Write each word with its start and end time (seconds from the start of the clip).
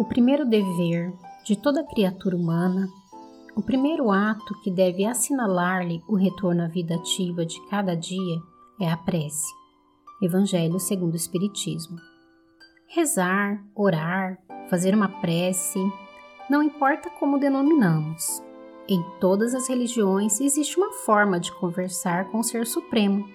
O 0.00 0.04
primeiro 0.06 0.46
dever 0.46 1.12
de 1.44 1.54
toda 1.54 1.84
criatura 1.84 2.34
humana, 2.34 2.88
o 3.54 3.60
primeiro 3.60 4.10
ato 4.10 4.58
que 4.62 4.70
deve 4.70 5.04
assinalar-lhe 5.04 6.02
o 6.08 6.16
retorno 6.16 6.62
à 6.62 6.66
vida 6.66 6.94
ativa 6.94 7.44
de 7.44 7.60
cada 7.68 7.94
dia 7.94 8.40
é 8.80 8.90
a 8.90 8.96
prece. 8.96 9.46
Evangelho 10.22 10.80
segundo 10.80 11.12
o 11.12 11.16
Espiritismo. 11.16 11.98
Rezar, 12.86 13.62
orar, 13.76 14.38
fazer 14.70 14.94
uma 14.94 15.20
prece, 15.20 15.78
não 16.48 16.62
importa 16.62 17.10
como 17.10 17.38
denominamos. 17.38 18.42
Em 18.88 19.04
todas 19.20 19.54
as 19.54 19.68
religiões 19.68 20.40
existe 20.40 20.78
uma 20.78 20.94
forma 20.94 21.38
de 21.38 21.52
conversar 21.52 22.30
com 22.30 22.38
o 22.38 22.42
Ser 22.42 22.66
Supremo. 22.66 23.28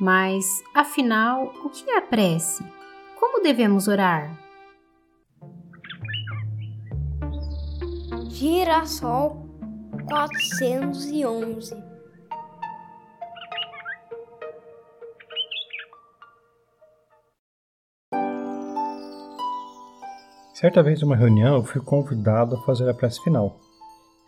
Mas, 0.00 0.64
afinal, 0.72 1.52
o 1.62 1.68
que 1.68 1.90
é 1.90 1.98
a 1.98 2.00
prece? 2.00 2.64
Como 3.20 3.42
devemos 3.42 3.86
orar? 3.86 4.47
Girassol 8.38 9.48
411 10.06 11.76
Certa 20.54 20.84
vez, 20.84 21.02
numa 21.02 21.16
reunião, 21.16 21.56
eu 21.56 21.64
fui 21.64 21.80
convidado 21.80 22.54
a 22.54 22.60
fazer 22.62 22.88
a 22.88 22.94
prece 22.94 23.20
final. 23.24 23.58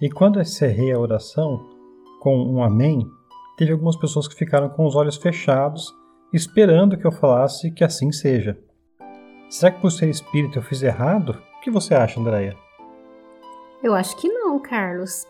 E 0.00 0.10
quando 0.10 0.40
encerrei 0.40 0.90
a 0.90 0.98
oração 0.98 1.64
com 2.20 2.36
um 2.36 2.64
Amém, 2.64 3.06
teve 3.56 3.70
algumas 3.70 3.94
pessoas 3.94 4.26
que 4.26 4.34
ficaram 4.34 4.70
com 4.70 4.86
os 4.86 4.96
olhos 4.96 5.18
fechados, 5.18 5.86
esperando 6.32 6.98
que 6.98 7.06
eu 7.06 7.12
falasse 7.12 7.70
que 7.70 7.84
assim 7.84 8.10
seja. 8.10 8.58
Será 9.48 9.70
que 9.70 9.80
por 9.80 9.92
ser 9.92 10.08
espírito 10.08 10.58
eu 10.58 10.62
fiz 10.64 10.82
errado? 10.82 11.40
O 11.58 11.60
que 11.60 11.70
você 11.70 11.94
acha, 11.94 12.18
Andréia? 12.18 12.56
Eu 13.82 13.94
acho 13.94 14.16
que 14.16 14.28
não, 14.28 14.58
Carlos. 14.58 15.26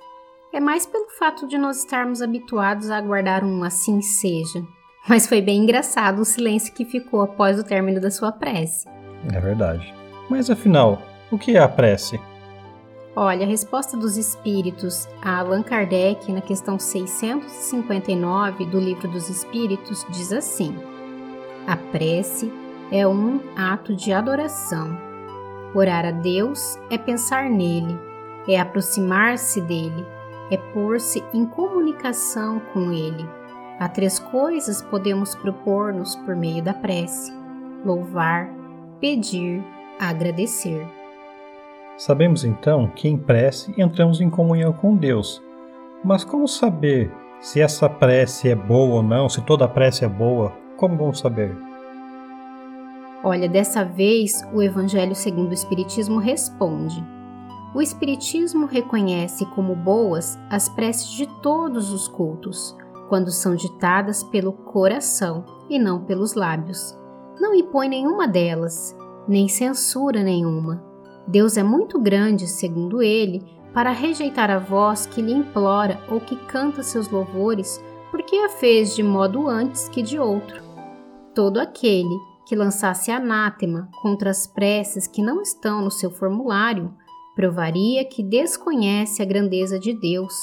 É 0.52 0.58
mais 0.58 0.84
pelo 0.84 1.08
fato 1.10 1.46
de 1.46 1.56
nós 1.56 1.78
estarmos 1.78 2.20
habituados 2.20 2.90
a 2.90 2.96
aguardar 2.96 3.44
um 3.44 3.62
assim 3.62 4.02
seja. 4.02 4.60
Mas 5.08 5.28
foi 5.28 5.40
bem 5.40 5.62
engraçado 5.62 6.20
o 6.20 6.24
silêncio 6.24 6.74
que 6.74 6.84
ficou 6.84 7.22
após 7.22 7.58
o 7.58 7.64
término 7.64 8.00
da 8.00 8.10
sua 8.10 8.32
prece. 8.32 8.88
É 9.32 9.38
verdade. 9.40 9.94
Mas 10.28 10.50
afinal, 10.50 11.00
o 11.30 11.38
que 11.38 11.56
é 11.56 11.60
a 11.60 11.68
prece? 11.68 12.20
Olha, 13.14 13.44
a 13.44 13.48
resposta 13.48 13.96
dos 13.96 14.16
espíritos 14.16 15.08
a 15.22 15.38
Allan 15.38 15.62
Kardec 15.62 16.32
na 16.32 16.40
questão 16.40 16.78
659 16.78 18.66
do 18.66 18.80
Livro 18.80 19.08
dos 19.08 19.28
Espíritos 19.28 20.06
diz 20.10 20.32
assim: 20.32 20.76
A 21.66 21.76
prece 21.76 22.52
é 22.90 23.06
um 23.06 23.40
ato 23.56 23.94
de 23.94 24.12
adoração. 24.12 24.96
Orar 25.74 26.04
a 26.04 26.10
Deus 26.10 26.78
é 26.88 26.98
pensar 26.98 27.48
nele, 27.50 27.98
é 28.48 28.58
aproximar-se 28.58 29.60
dele, 29.60 30.06
é 30.50 30.56
pôr-se 30.56 31.22
em 31.32 31.46
comunicação 31.46 32.60
com 32.72 32.92
ele. 32.92 33.28
Há 33.78 33.88
três 33.88 34.18
coisas 34.18 34.82
podemos 34.82 35.34
propor-nos 35.34 36.16
por 36.16 36.36
meio 36.36 36.62
da 36.62 36.74
prece: 36.74 37.32
louvar, 37.84 38.48
pedir, 39.00 39.64
agradecer. 39.98 40.86
Sabemos 41.96 42.44
então 42.44 42.88
que 42.88 43.08
em 43.08 43.16
prece 43.16 43.74
entramos 43.76 44.20
em 44.20 44.30
comunhão 44.30 44.72
com 44.72 44.96
Deus. 44.96 45.42
Mas 46.02 46.24
como 46.24 46.48
saber 46.48 47.12
se 47.40 47.60
essa 47.60 47.88
prece 47.88 48.48
é 48.48 48.54
boa 48.54 48.96
ou 48.96 49.02
não, 49.02 49.28
se 49.28 49.42
toda 49.42 49.68
prece 49.68 50.04
é 50.04 50.08
boa? 50.08 50.52
Como 50.76 50.96
vamos 50.96 51.18
saber? 51.18 51.54
Olha, 53.22 53.48
dessa 53.48 53.84
vez 53.84 54.42
o 54.52 54.62
Evangelho 54.62 55.14
segundo 55.14 55.50
o 55.50 55.54
Espiritismo 55.54 56.18
responde: 56.18 57.04
o 57.74 57.80
Espiritismo 57.80 58.66
reconhece 58.66 59.46
como 59.46 59.76
boas 59.76 60.38
as 60.50 60.68
preces 60.68 61.10
de 61.10 61.26
todos 61.40 61.92
os 61.92 62.08
cultos, 62.08 62.76
quando 63.08 63.30
são 63.30 63.54
ditadas 63.54 64.22
pelo 64.24 64.52
coração 64.52 65.44
e 65.68 65.78
não 65.78 66.04
pelos 66.04 66.34
lábios. 66.34 66.96
Não 67.38 67.54
impõe 67.54 67.88
nenhuma 67.88 68.26
delas, 68.26 68.96
nem 69.26 69.48
censura 69.48 70.22
nenhuma. 70.22 70.84
Deus 71.28 71.56
é 71.56 71.62
muito 71.62 71.98
grande, 72.00 72.48
segundo 72.48 73.02
ele, 73.02 73.42
para 73.72 73.92
rejeitar 73.92 74.50
a 74.50 74.58
voz 74.58 75.06
que 75.06 75.22
lhe 75.22 75.32
implora 75.32 76.00
ou 76.08 76.20
que 76.20 76.34
canta 76.46 76.82
seus 76.82 77.08
louvores, 77.08 77.82
porque 78.10 78.34
a 78.34 78.48
fez 78.48 78.96
de 78.96 79.02
modo 79.02 79.48
antes 79.48 79.88
que 79.88 80.02
de 80.02 80.18
outro. 80.18 80.60
Todo 81.32 81.60
aquele 81.60 82.18
que 82.46 82.56
lançasse 82.56 83.12
anátema 83.12 83.88
contra 84.02 84.30
as 84.30 84.44
preces 84.44 85.06
que 85.06 85.22
não 85.22 85.40
estão 85.40 85.80
no 85.80 85.90
seu 85.90 86.10
formulário 86.10 86.92
provaria 87.34 88.04
que 88.04 88.22
desconhece 88.22 89.22
a 89.22 89.24
grandeza 89.24 89.78
de 89.78 89.98
Deus. 89.98 90.34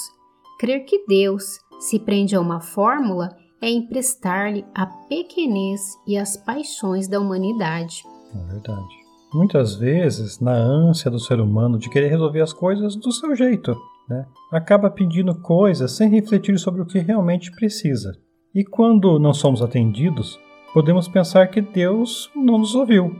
Crer 0.58 0.84
que 0.84 1.04
Deus 1.06 1.58
se 1.78 1.98
prende 1.98 2.34
a 2.34 2.40
uma 2.40 2.60
fórmula 2.60 3.28
é 3.60 3.70
emprestar-lhe 3.70 4.64
a 4.74 4.86
pequenez 4.86 5.80
e 6.06 6.16
as 6.16 6.36
paixões 6.36 7.08
da 7.08 7.20
humanidade. 7.20 8.02
É 8.34 8.52
verdade. 8.52 9.08
Muitas 9.32 9.74
vezes, 9.74 10.40
na 10.40 10.54
ânsia 10.54 11.10
do 11.10 11.18
ser 11.18 11.40
humano 11.40 11.78
de 11.78 11.90
querer 11.90 12.08
resolver 12.08 12.40
as 12.40 12.52
coisas 12.52 12.96
do 12.96 13.12
seu 13.12 13.34
jeito, 13.34 13.76
né, 14.08 14.24
acaba 14.50 14.90
pedindo 14.90 15.34
coisas 15.40 15.92
sem 15.92 16.08
refletir 16.08 16.58
sobre 16.58 16.80
o 16.80 16.86
que 16.86 16.98
realmente 16.98 17.52
precisa. 17.52 18.12
E 18.54 18.64
quando 18.64 19.18
não 19.18 19.34
somos 19.34 19.60
atendidos, 19.60 20.40
podemos 20.72 21.06
pensar 21.08 21.48
que 21.48 21.60
Deus 21.60 22.30
não 22.34 22.58
nos 22.58 22.74
ouviu. 22.74 23.14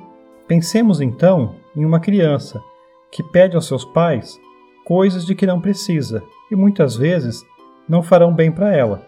Pensemos 0.47 1.01
então 1.01 1.57
em 1.77 1.85
uma 1.85 2.01
criança 2.01 2.63
que 3.11 3.23
pede 3.23 3.57
aos 3.57 3.67
seus 3.67 3.85
pais 3.85 4.41
coisas 4.85 5.27
de 5.27 5.35
que 5.35 5.47
não 5.47 5.61
precisa 5.61 6.25
e 6.51 6.57
muitas 6.57 6.97
vezes 6.97 7.45
não 7.87 8.03
farão 8.03 8.33
bem 8.33 8.51
para 8.51 8.75
ela. 8.75 9.03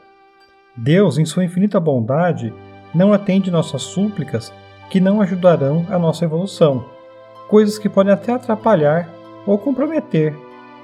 Deus, 0.76 1.16
em 1.16 1.24
sua 1.24 1.44
infinita 1.44 1.80
bondade, 1.80 2.52
não 2.94 3.12
atende 3.12 3.50
nossas 3.50 3.82
súplicas 3.82 4.52
que 4.90 5.00
não 5.00 5.22
ajudarão 5.22 5.86
a 5.88 5.98
nossa 5.98 6.24
evolução, 6.24 6.84
coisas 7.48 7.78
que 7.78 7.88
podem 7.88 8.12
até 8.12 8.32
atrapalhar 8.32 9.08
ou 9.46 9.56
comprometer 9.56 10.36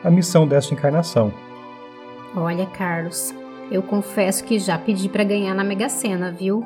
a 0.03 0.11
missão 0.11 0.47
desta 0.47 0.73
encarnação. 0.73 1.33
Olha, 2.35 2.65
Carlos, 2.67 3.35
eu 3.71 3.83
confesso 3.83 4.45
que 4.45 4.59
já 4.59 4.79
pedi 4.79 5.09
para 5.09 5.25
ganhar 5.25 5.55
na 5.55 5.65
Mega 5.65 5.89
Sena, 5.89 6.31
viu? 6.31 6.65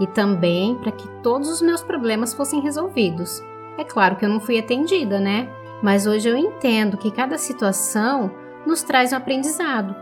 E 0.00 0.06
também 0.06 0.74
para 0.76 0.90
que 0.90 1.06
todos 1.22 1.48
os 1.48 1.62
meus 1.62 1.82
problemas 1.82 2.34
fossem 2.34 2.60
resolvidos. 2.60 3.42
É 3.78 3.84
claro 3.84 4.16
que 4.16 4.24
eu 4.24 4.28
não 4.28 4.40
fui 4.40 4.58
atendida, 4.58 5.20
né? 5.20 5.48
Mas 5.82 6.06
hoje 6.06 6.28
eu 6.28 6.36
entendo 6.36 6.96
que 6.96 7.10
cada 7.10 7.38
situação 7.38 8.30
nos 8.66 8.82
traz 8.82 9.12
um 9.12 9.16
aprendizado 9.16 9.94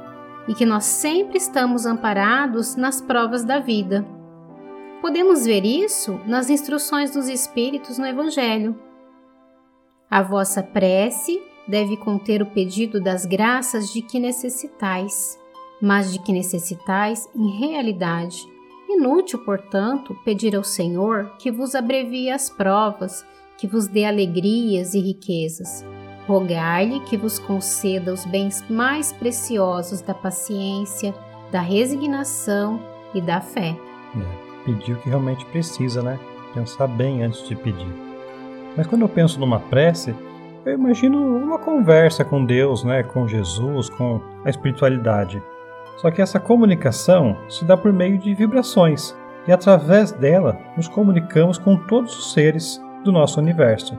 e 0.48 0.54
que 0.54 0.66
nós 0.66 0.84
sempre 0.84 1.38
estamos 1.38 1.86
amparados 1.86 2.74
nas 2.74 3.00
provas 3.00 3.44
da 3.44 3.58
vida. 3.58 4.04
Podemos 5.00 5.44
ver 5.44 5.64
isso 5.64 6.20
nas 6.26 6.50
instruções 6.50 7.12
dos 7.12 7.28
Espíritos 7.28 7.98
no 7.98 8.06
Evangelho. 8.06 8.76
A 10.10 10.22
vossa 10.22 10.62
prece 10.62 11.40
deve 11.68 11.96
conter 11.98 12.42
o 12.42 12.46
pedido 12.46 13.00
das 13.00 13.24
graças 13.24 13.92
de 13.92 14.02
que 14.02 14.18
necessitais, 14.18 15.38
mas 15.80 16.12
de 16.12 16.18
que 16.18 16.32
necessitais 16.32 17.28
em 17.36 17.58
realidade. 17.58 18.42
Inútil, 18.88 19.38
portanto, 19.44 20.16
pedir 20.24 20.56
ao 20.56 20.64
Senhor 20.64 21.36
que 21.38 21.52
vos 21.52 21.74
abrevie 21.74 22.30
as 22.30 22.48
provas 22.48 23.24
que 23.58 23.66
vos 23.66 23.88
dê 23.88 24.04
alegrias 24.04 24.94
e 24.94 25.00
riquezas. 25.00 25.84
Rogai-lhe 26.26 27.00
que 27.00 27.16
vos 27.16 27.38
conceda 27.38 28.12
os 28.12 28.24
bens 28.24 28.64
mais 28.70 29.12
preciosos 29.12 30.00
da 30.00 30.14
paciência, 30.14 31.14
da 31.50 31.60
resignação 31.60 32.80
e 33.12 33.20
da 33.20 33.40
fé. 33.40 33.76
É, 34.16 34.64
pedir 34.64 34.92
o 34.92 35.00
que 35.00 35.08
realmente 35.08 35.44
precisa, 35.46 36.02
né? 36.02 36.18
Pensar 36.54 36.86
bem 36.86 37.22
antes 37.22 37.46
de 37.48 37.56
pedir. 37.56 37.92
Mas 38.76 38.86
quando 38.86 39.02
eu 39.02 39.08
penso 39.08 39.40
numa 39.40 39.58
prece, 39.58 40.14
eu 40.64 40.74
imagino 40.74 41.18
uma 41.18 41.58
conversa 41.58 42.24
com 42.24 42.44
Deus, 42.44 42.84
né? 42.84 43.02
Com 43.02 43.26
Jesus, 43.26 43.90
com 43.90 44.20
a 44.44 44.50
espiritualidade. 44.50 45.42
Só 45.96 46.10
que 46.10 46.22
essa 46.22 46.38
comunicação 46.38 47.36
se 47.48 47.64
dá 47.64 47.76
por 47.76 47.92
meio 47.92 48.18
de 48.18 48.34
vibrações, 48.34 49.16
e 49.48 49.52
através 49.52 50.12
dela 50.12 50.56
nos 50.76 50.86
comunicamos 50.86 51.58
com 51.58 51.74
todos 51.74 52.16
os 52.16 52.32
seres 52.32 52.80
do 53.08 53.12
nosso 53.12 53.40
universo. 53.40 53.98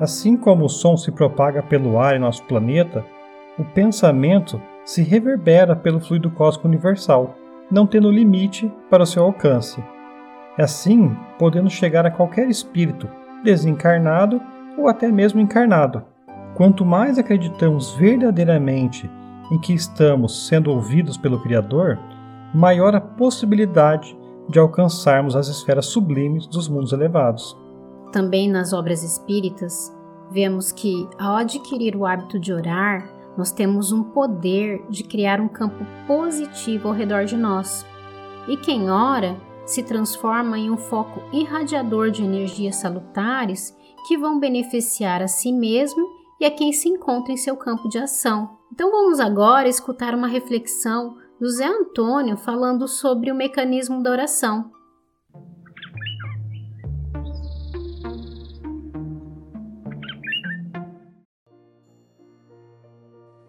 Assim 0.00 0.34
como 0.34 0.64
o 0.64 0.68
som 0.68 0.96
se 0.96 1.12
propaga 1.12 1.62
pelo 1.62 1.98
ar 1.98 2.16
em 2.16 2.18
nosso 2.18 2.42
planeta, 2.44 3.04
o 3.58 3.64
pensamento 3.64 4.60
se 4.82 5.02
reverbera 5.02 5.76
pelo 5.76 6.00
fluido 6.00 6.30
cósmico 6.30 6.66
universal, 6.66 7.36
não 7.70 7.86
tendo 7.86 8.10
limite 8.10 8.72
para 8.90 9.02
o 9.02 9.06
seu 9.06 9.22
alcance. 9.22 9.84
Assim, 10.58 11.14
podendo 11.38 11.68
chegar 11.68 12.06
a 12.06 12.10
qualquer 12.10 12.48
espírito, 12.48 13.08
desencarnado 13.44 14.40
ou 14.78 14.88
até 14.88 15.12
mesmo 15.12 15.40
encarnado. 15.40 16.02
Quanto 16.54 16.84
mais 16.84 17.18
acreditamos 17.18 17.94
verdadeiramente 17.94 19.10
em 19.52 19.58
que 19.58 19.74
estamos 19.74 20.46
sendo 20.48 20.70
ouvidos 20.70 21.18
pelo 21.18 21.42
Criador, 21.42 21.98
maior 22.54 22.94
a 22.94 23.00
possibilidade 23.00 24.16
de 24.48 24.58
alcançarmos 24.58 25.36
as 25.36 25.48
esferas 25.48 25.86
sublimes 25.86 26.46
dos 26.46 26.68
mundos 26.68 26.92
elevados. 26.92 27.63
Também 28.14 28.48
nas 28.48 28.72
obras 28.72 29.02
espíritas, 29.02 29.92
vemos 30.30 30.70
que, 30.70 31.08
ao 31.18 31.34
adquirir 31.34 31.96
o 31.96 32.06
hábito 32.06 32.38
de 32.38 32.52
orar, 32.52 33.12
nós 33.36 33.50
temos 33.50 33.90
um 33.90 34.04
poder 34.04 34.86
de 34.88 35.02
criar 35.02 35.40
um 35.40 35.48
campo 35.48 35.84
positivo 36.06 36.86
ao 36.86 36.94
redor 36.94 37.24
de 37.24 37.36
nós. 37.36 37.84
E 38.46 38.56
quem 38.56 38.88
ora 38.88 39.36
se 39.66 39.82
transforma 39.82 40.56
em 40.56 40.70
um 40.70 40.76
foco 40.76 41.20
irradiador 41.32 42.12
de 42.12 42.22
energias 42.22 42.76
salutares 42.76 43.76
que 44.06 44.16
vão 44.16 44.38
beneficiar 44.38 45.20
a 45.20 45.26
si 45.26 45.50
mesmo 45.52 46.06
e 46.40 46.44
a 46.44 46.52
quem 46.52 46.72
se 46.72 46.88
encontra 46.88 47.32
em 47.32 47.36
seu 47.36 47.56
campo 47.56 47.88
de 47.88 47.98
ação. 47.98 48.58
Então 48.72 48.92
vamos 48.92 49.18
agora 49.18 49.68
escutar 49.68 50.14
uma 50.14 50.28
reflexão 50.28 51.16
do 51.40 51.50
Zé 51.50 51.66
Antônio 51.66 52.36
falando 52.36 52.86
sobre 52.86 53.32
o 53.32 53.34
mecanismo 53.34 54.00
da 54.04 54.12
oração. 54.12 54.70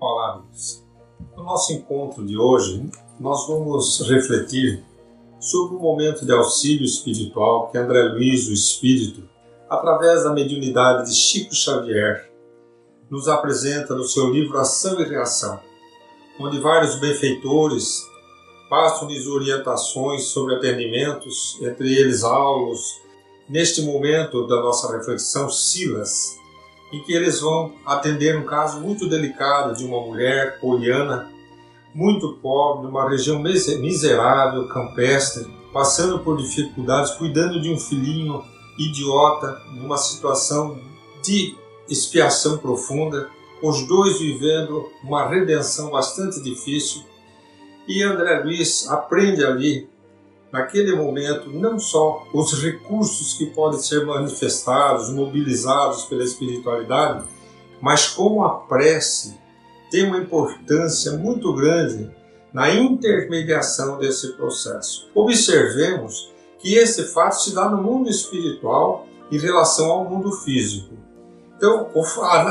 Olá, 0.08 0.34
amigos. 0.34 0.86
No 1.36 1.44
nosso 1.44 1.74
encontro 1.74 2.24
de 2.24 2.38
hoje, 2.38 2.88
nós 3.20 3.48
vamos 3.48 4.08
refletir 4.08 4.86
sobre 5.40 5.78
o 5.78 5.80
momento 5.80 6.28
de 6.28 6.32
auxílio 6.32 6.86
espiritual 6.86 7.72
que 7.72 7.78
André 7.80 8.04
Luiz, 8.10 8.48
o 8.48 8.54
Espírito, 8.54 9.28
através 9.68 10.24
da 10.24 10.32
mediunidade 10.32 11.10
de 11.10 11.16
Chico 11.16 11.56
Xavier, 11.56 12.32
nos 13.10 13.28
apresenta 13.28 13.96
no 13.96 14.04
seu 14.04 14.30
livro 14.30 14.60
Ação 14.60 15.02
e 15.02 15.06
Reação, 15.06 15.60
onde 16.40 16.60
vários 16.60 17.00
benfeitores 17.00 18.04
passam-lhes 18.70 19.26
orientações 19.26 20.26
sobre 20.26 20.54
atendimentos, 20.54 21.60
entre 21.64 21.92
eles 21.92 22.24
Aulos, 22.24 23.02
neste 23.50 23.82
momento 23.82 24.46
da 24.46 24.62
nossa 24.62 24.96
reflexão, 24.96 25.50
Silas, 25.50 26.38
em 26.92 27.02
que 27.02 27.14
eles 27.14 27.42
vão 27.42 27.74
atender 27.86 28.38
um 28.38 28.46
caso 28.46 28.80
muito 28.80 29.10
delicado 29.10 29.76
de 29.76 29.86
uma 29.86 30.02
mulher 30.02 30.60
poliana, 30.60 31.30
muito 31.94 32.34
pobre, 32.42 32.88
numa 32.88 33.10
região 33.10 33.40
miserável, 33.40 34.68
campestre, 34.68 35.48
passando 35.74 36.20
por 36.20 36.38
dificuldades, 36.38 37.12
cuidando 37.12 37.62
de 37.62 37.72
um 37.72 37.80
filhinho 37.80 38.44
idiota, 38.78 39.62
numa 39.74 39.98
situação 39.98 40.80
de 41.24 41.56
expiação 41.90 42.58
profunda, 42.58 43.30
os 43.62 43.88
dois 43.88 44.20
vivendo 44.20 44.90
uma 45.04 45.28
redenção 45.28 45.92
bastante 45.92 46.42
difícil. 46.42 47.04
E 47.88 48.04
André 48.04 48.40
Luiz 48.44 48.88
aprende 48.90 49.46
ali, 49.46 49.88
naquele 50.56 50.96
momento, 50.96 51.50
não 51.50 51.78
só 51.78 52.26
os 52.34 52.64
recursos 52.64 53.34
que 53.34 53.48
podem 53.48 53.78
ser 53.78 54.06
manifestados, 54.06 55.10
mobilizados 55.10 56.06
pela 56.06 56.24
espiritualidade, 56.24 57.26
mas 57.82 58.08
como 58.08 58.42
a 58.42 58.60
prece 58.60 59.38
tem 59.92 60.06
uma 60.08 60.18
importância 60.18 61.12
muito 61.12 61.54
grande 61.54 62.10
na 62.54 62.74
intermediação 62.74 63.98
desse 63.98 64.32
processo. 64.38 65.10
Observemos 65.14 66.34
que 66.58 66.76
esse 66.76 67.04
fato 67.14 67.44
se 67.44 67.54
dá 67.54 67.68
no 67.70 67.84
mundo 67.84 68.10
espiritual 68.10 69.06
em 69.30 69.38
relação 69.38 69.92
ao 69.92 70.06
mundo 70.06 70.32
físico. 70.32 70.96
Então, 71.58 71.90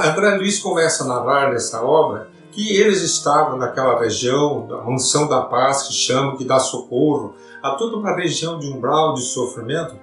André 0.05 0.37
Luiz 0.37 0.59
começa 0.59 1.05
a 1.05 1.07
narrar 1.07 1.53
nessa 1.53 1.83
obra 1.83 2.29
que 2.53 2.77
eles 2.77 3.01
estavam 3.01 3.57
naquela 3.57 3.99
região, 3.99 4.67
da 4.67 4.77
mansão 4.83 5.27
da 5.27 5.41
paz, 5.41 5.85
que 5.85 5.95
chama, 5.95 6.37
que 6.37 6.45
dá 6.45 6.61
socorro 6.61 7.35
a 7.65 7.71
toda 7.71 7.97
uma 7.97 8.15
região 8.15 8.59
de 8.59 8.71
umbral 8.71 9.15
de 9.15 9.23
sofrimento, 9.23 9.99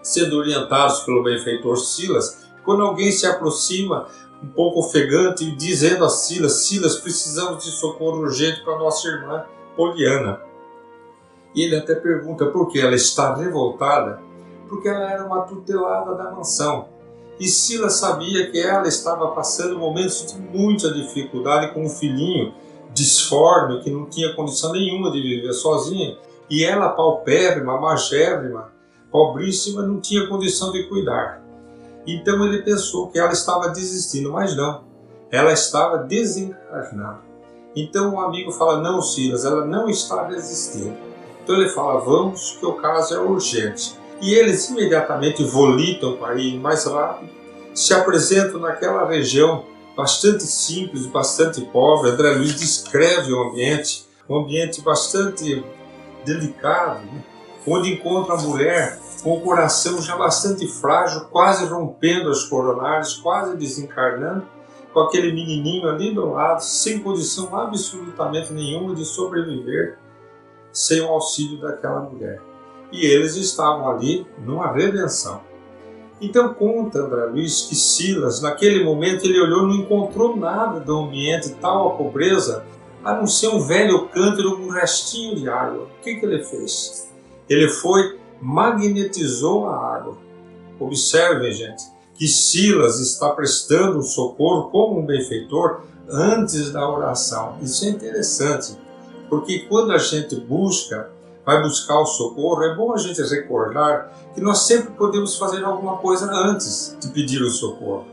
sendo 0.00 0.36
orientados 0.36 1.00
pelo 1.00 1.24
benfeitor 1.24 1.76
Silas. 1.76 2.46
Quando 2.64 2.82
alguém 2.82 3.10
se 3.10 3.26
aproxima, 3.26 4.06
um 4.40 4.46
pouco 4.46 4.78
ofegante, 4.78 5.44
e 5.44 5.56
dizendo 5.56 6.04
a 6.04 6.08
Silas: 6.08 6.64
Silas, 6.66 6.96
precisamos 7.00 7.64
de 7.64 7.72
socorro 7.72 8.20
urgente 8.20 8.62
para 8.62 8.78
nossa 8.78 9.08
irmã 9.08 9.44
Poliana. 9.76 10.40
E 11.52 11.62
ele 11.62 11.74
até 11.74 11.96
pergunta 11.96 12.46
por 12.46 12.68
que 12.68 12.80
ela 12.80 12.94
está 12.94 13.34
revoltada, 13.34 14.22
porque 14.68 14.88
ela 14.88 15.10
era 15.10 15.26
uma 15.26 15.42
tutelada 15.42 16.14
da 16.14 16.30
mansão 16.30 16.88
e 17.40 17.48
Silas 17.48 17.94
sabia 17.94 18.50
que 18.50 18.60
ela 18.60 18.86
estava 18.86 19.28
passando 19.28 19.78
momentos 19.78 20.26
de 20.30 20.38
muita 20.38 20.92
dificuldade 20.92 21.72
com 21.72 21.86
um 21.86 21.88
filhinho 21.88 22.52
disforme, 22.92 23.80
que 23.80 23.90
não 23.90 24.04
tinha 24.04 24.34
condição 24.34 24.72
nenhuma 24.72 25.10
de 25.10 25.22
viver 25.22 25.54
sozinha, 25.54 26.18
e 26.50 26.64
ela, 26.64 26.90
paupérrima, 26.90 27.80
magérrima, 27.80 28.72
pobríssima, 29.10 29.82
não 29.82 30.00
tinha 30.00 30.26
condição 30.26 30.72
de 30.72 30.82
cuidar. 30.88 31.40
Então 32.06 32.44
ele 32.44 32.62
pensou 32.62 33.08
que 33.08 33.18
ela 33.18 33.32
estava 33.32 33.68
desistindo, 33.68 34.32
mas 34.32 34.56
não, 34.56 34.84
ela 35.30 35.52
estava 35.52 35.98
desencarnando. 35.98 37.20
Então 37.74 38.14
o 38.14 38.20
amigo 38.20 38.50
fala: 38.50 38.80
Não, 38.80 39.00
Silas, 39.00 39.44
ela 39.44 39.64
não 39.64 39.88
está 39.88 40.26
resistindo. 40.26 40.96
Então 41.42 41.54
ele 41.54 41.68
fala: 41.68 42.00
Vamos, 42.00 42.56
que 42.58 42.66
o 42.66 42.74
caso 42.74 43.14
é 43.14 43.18
urgente 43.20 44.00
e 44.20 44.34
eles 44.34 44.68
imediatamente 44.68 45.42
volitam 45.42 46.16
para 46.16 46.34
ir 46.36 46.58
mais 46.58 46.84
rápido, 46.84 47.30
se 47.74 47.94
apresentam 47.94 48.60
naquela 48.60 49.08
região 49.08 49.64
bastante 49.96 50.42
simples, 50.44 51.06
bastante 51.06 51.60
pobre. 51.62 52.10
André 52.10 52.32
Luiz 52.32 52.54
descreve 52.54 53.32
o 53.32 53.42
ambiente, 53.42 54.04
um 54.28 54.38
ambiente 54.38 54.80
bastante 54.82 55.64
delicado, 56.24 57.04
né? 57.06 57.22
onde 57.66 57.92
encontra 57.92 58.34
a 58.34 58.40
mulher 58.40 58.98
com 59.22 59.36
o 59.36 59.40
coração 59.40 60.00
já 60.00 60.16
bastante 60.16 60.66
frágil, 60.66 61.26
quase 61.26 61.66
rompendo 61.66 62.30
as 62.30 62.44
coronárias, 62.44 63.14
quase 63.14 63.56
desencarnando, 63.56 64.46
com 64.92 65.00
aquele 65.00 65.32
menininho 65.32 65.88
ali 65.88 66.12
do 66.14 66.30
lado, 66.30 66.60
sem 66.60 66.98
condição 67.00 67.54
absolutamente 67.56 68.52
nenhuma 68.52 68.94
de 68.94 69.04
sobreviver 69.04 69.98
sem 70.72 71.00
o 71.00 71.08
auxílio 71.08 71.60
daquela 71.60 72.00
mulher 72.00 72.40
e 72.92 73.06
eles 73.06 73.36
estavam 73.36 73.88
ali 73.88 74.26
numa 74.38 74.72
redenção. 74.72 75.40
Então 76.20 76.52
conta 76.52 76.98
André 76.98 77.26
Luiz 77.26 77.62
que 77.62 77.74
Silas, 77.74 78.42
naquele 78.42 78.84
momento, 78.84 79.24
ele 79.24 79.40
olhou 79.40 79.64
e 79.64 79.68
não 79.68 79.74
encontrou 79.76 80.36
nada 80.36 80.80
do 80.80 80.98
ambiente 80.98 81.54
tal 81.60 81.88
a 81.88 81.96
pobreza, 81.96 82.64
a 83.04 83.14
não 83.14 83.26
ser 83.26 83.48
um 83.48 83.60
velho 83.60 84.08
cântaro 84.08 84.56
com 84.56 84.64
um 84.64 84.70
restinho 84.70 85.36
de 85.36 85.48
água. 85.48 85.84
O 85.84 86.02
que, 86.02 86.16
que 86.16 86.26
ele 86.26 86.42
fez? 86.44 87.10
Ele 87.48 87.68
foi, 87.68 88.18
magnetizou 88.40 89.68
a 89.68 89.94
água. 89.94 90.16
Observem, 90.78 91.52
gente, 91.52 91.82
que 92.14 92.28
Silas 92.28 92.98
está 93.00 93.30
prestando 93.30 94.02
socorro 94.02 94.70
como 94.70 95.00
um 95.00 95.06
benfeitor 95.06 95.82
antes 96.08 96.70
da 96.70 96.88
oração. 96.88 97.56
Isso 97.62 97.84
é 97.84 97.88
interessante, 97.88 98.76
porque 99.28 99.60
quando 99.60 99.92
a 99.92 99.98
gente 99.98 100.36
busca 100.36 101.10
vai 101.44 101.62
buscar 101.62 101.98
o 101.98 102.06
socorro, 102.06 102.62
é 102.62 102.76
bom 102.76 102.92
a 102.92 102.98
gente 102.98 103.20
recordar 103.22 104.12
que 104.34 104.40
nós 104.40 104.58
sempre 104.58 104.92
podemos 104.92 105.36
fazer 105.36 105.64
alguma 105.64 105.96
coisa 105.96 106.30
antes 106.30 106.96
de 107.00 107.08
pedir 107.08 107.42
o 107.42 107.50
socorro. 107.50 108.06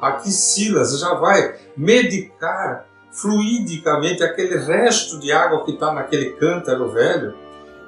Aqui 0.00 0.30
Silas 0.30 0.98
já 0.98 1.14
vai 1.14 1.56
medicar 1.76 2.86
fluidicamente 3.14 4.22
aquele 4.22 4.58
resto 4.58 5.18
de 5.18 5.32
água 5.32 5.64
que 5.64 5.70
está 5.70 5.92
naquele 5.92 6.30
cântaro 6.32 6.90
velho 6.90 7.34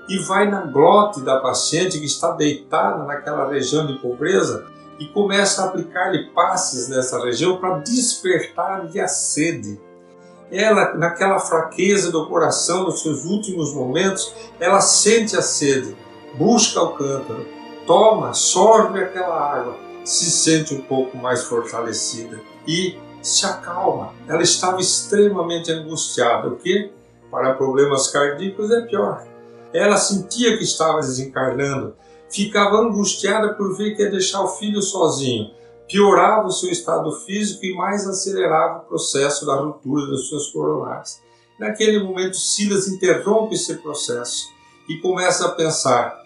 e 0.09 0.19
vai 0.21 0.49
na 0.49 0.63
glote 0.63 1.21
da 1.21 1.41
paciente 1.41 1.99
que 1.99 2.07
está 2.07 2.31
deitada 2.31 3.05
naquela 3.05 3.51
região 3.51 3.87
de 3.87 3.99
pobreza 3.99 4.67
e 5.01 5.07
começa 5.07 5.63
a 5.63 5.67
aplicar-lhe 5.67 6.31
passes 6.31 6.89
nessa 6.89 7.23
região 7.23 7.59
para 7.59 7.79
despertar-lhe 7.81 9.01
a 9.01 9.09
sede. 9.09 9.79
Ela, 10.51 10.95
naquela 10.95 11.41
fraqueza 11.41 12.13
do 12.13 12.29
coração, 12.29 12.85
nos 12.85 13.03
seus 13.03 13.25
últimos 13.25 13.75
momentos, 13.75 14.33
ela 14.61 14.81
sente 14.81 15.37
a 15.37 15.43
sede, 15.43 15.97
busca 16.39 16.81
o 16.81 16.95
cântaro, 16.95 17.45
toma, 17.85 18.33
sorve 18.33 19.01
aquela 19.01 19.37
água, 19.37 19.77
se 20.05 20.31
sente 20.31 20.73
um 20.73 20.83
pouco 20.83 21.17
mais 21.17 21.43
fortalecida 21.45 22.41
e 22.65 22.97
se 23.29 23.47
acalma. 23.47 24.13
Ela 24.29 24.43
estava 24.43 24.81
extremamente 24.81 25.71
angustiada, 25.71 26.49
o 26.49 26.57
que 26.57 26.93
para 27.31 27.55
problemas 27.55 28.09
cardíacos 28.09 28.71
é 28.71 28.83
pior. 28.83 29.27
Ela 29.73 29.97
sentia 29.97 30.57
que 30.57 30.65
estava 30.65 31.01
desencarnando, 31.01 31.95
ficava 32.31 32.77
angustiada 32.77 33.55
por 33.55 33.77
ver 33.77 33.95
que 33.95 34.03
ia 34.03 34.11
deixar 34.11 34.43
o 34.43 34.49
filho 34.49 34.81
sozinho 34.81 35.51
piorava 35.89 36.47
o 36.47 36.53
seu 36.53 36.71
estado 36.71 37.13
físico 37.13 37.65
e 37.65 37.75
mais 37.75 38.07
acelerava 38.07 38.79
o 38.79 38.89
processo 38.89 39.47
da 39.47 39.55
ruptura 39.55 40.11
das 40.11 40.27
suas 40.27 40.49
coronárias. 40.49 41.23
Naquele 41.59 42.03
momento, 42.03 42.37
Silas 42.37 42.89
interrompe 42.89 43.55
esse 43.55 43.77
processo 43.77 44.47
e 44.89 44.99
começa 44.99 45.47
a 45.47 45.53
pensar 45.53 46.23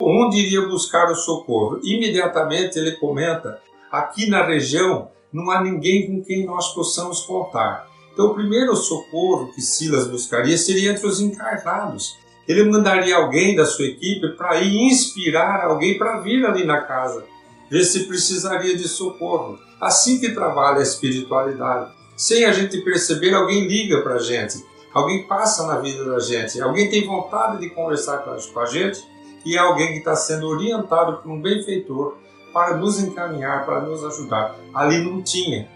onde 0.00 0.38
iria 0.38 0.66
buscar 0.66 1.10
o 1.10 1.14
socorro. 1.14 1.78
Imediatamente 1.82 2.78
ele 2.78 2.92
comenta: 2.92 3.60
aqui 3.90 4.28
na 4.28 4.44
região 4.44 5.10
não 5.32 5.50
há 5.50 5.62
ninguém 5.62 6.06
com 6.06 6.22
quem 6.22 6.44
nós 6.44 6.74
possamos 6.74 7.20
contar. 7.20 7.88
Então, 8.12 8.26
o 8.26 8.34
primeiro 8.34 8.76
socorro 8.76 9.52
que 9.54 9.62
Silas 9.62 10.06
buscaria 10.06 10.58
seria 10.58 10.92
entre 10.92 11.06
os 11.06 11.20
encarnados. 11.20 12.18
Ele 12.46 12.64
mandaria 12.64 13.16
alguém 13.16 13.54
da 13.54 13.64
sua 13.64 13.86
equipe 13.86 14.36
para 14.36 14.60
ir 14.60 14.76
inspirar 14.76 15.64
alguém 15.64 15.96
para 15.96 16.20
vir 16.20 16.44
ali 16.44 16.64
na 16.64 16.82
casa 16.82 17.24
ver 17.72 17.84
se 17.84 18.04
precisaria 18.04 18.76
de 18.76 18.86
socorro. 18.86 19.58
Assim 19.80 20.20
que 20.20 20.32
trabalha 20.32 20.80
a 20.80 20.82
espiritualidade. 20.82 21.90
Sem 22.14 22.44
a 22.44 22.52
gente 22.52 22.82
perceber, 22.82 23.32
alguém 23.32 23.66
liga 23.66 24.02
para 24.02 24.16
a 24.16 24.18
gente, 24.18 24.62
alguém 24.92 25.26
passa 25.26 25.66
na 25.66 25.78
vida 25.78 26.04
da 26.04 26.20
gente, 26.20 26.60
alguém 26.60 26.90
tem 26.90 27.06
vontade 27.06 27.58
de 27.58 27.70
conversar 27.70 28.18
com 28.18 28.60
a 28.60 28.66
gente 28.66 29.02
e 29.46 29.56
é 29.56 29.58
alguém 29.58 29.88
que 29.88 29.98
está 29.98 30.14
sendo 30.14 30.46
orientado 30.46 31.22
por 31.22 31.32
um 31.32 31.40
benfeitor 31.40 32.18
para 32.52 32.76
nos 32.76 33.00
encaminhar, 33.00 33.64
para 33.64 33.80
nos 33.80 34.04
ajudar. 34.04 34.56
Ali 34.74 35.04
não 35.04 35.22
tinha. 35.22 35.68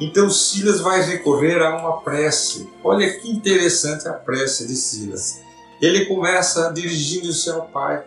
Então 0.00 0.30
Silas 0.30 0.80
vai 0.80 1.02
recorrer 1.02 1.60
a 1.60 1.76
uma 1.76 2.00
prece. 2.00 2.68
Olha 2.84 3.18
que 3.18 3.30
interessante 3.30 4.08
a 4.08 4.12
prece 4.12 4.66
de 4.66 4.76
Silas. 4.76 5.40
Ele 5.80 6.06
começa 6.06 6.72
dirigindo-se 6.72 7.50
ao 7.50 7.62
Pai, 7.68 8.04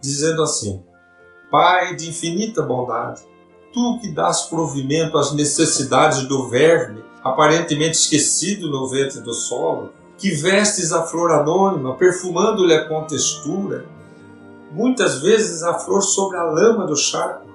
dizendo 0.00 0.42
assim: 0.42 0.82
Pai 1.50 1.94
de 1.94 2.08
infinita 2.08 2.62
bondade, 2.62 3.22
tu 3.72 3.98
que 4.00 4.10
dás 4.10 4.42
provimento 4.42 5.16
às 5.16 5.32
necessidades 5.32 6.22
do 6.26 6.48
verme, 6.48 7.02
aparentemente 7.22 7.98
esquecido 7.98 8.70
no 8.70 8.88
ventre 8.88 9.20
do 9.20 9.32
solo, 9.32 9.92
que 10.16 10.30
vestes 10.30 10.92
a 10.92 11.04
flor 11.04 11.30
anônima, 11.30 11.94
perfumando-lhe 11.94 12.74
a 12.74 12.88
contextura, 12.88 13.86
muitas 14.72 15.20
vezes 15.22 15.62
a 15.62 15.74
flor 15.78 16.02
sobre 16.02 16.36
a 16.36 16.44
lama 16.44 16.86
do 16.86 16.96
charco, 16.96 17.47